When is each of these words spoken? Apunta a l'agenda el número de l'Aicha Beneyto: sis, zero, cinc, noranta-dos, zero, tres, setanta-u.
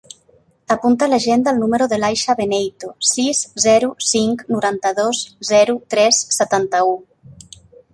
Apunta 0.75 1.05
a 1.07 1.09
l'agenda 1.11 1.53
el 1.55 1.59
número 1.65 1.87
de 1.91 1.99
l'Aicha 1.99 2.37
Beneyto: 2.41 2.91
sis, 3.11 3.45
zero, 3.69 3.93
cinc, 4.15 4.45
noranta-dos, 4.57 5.25
zero, 5.55 5.81
tres, 5.97 6.27
setanta-u. 6.43 7.03